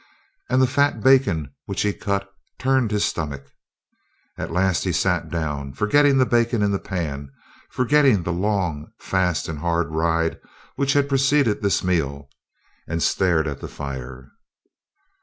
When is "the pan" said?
6.71-7.29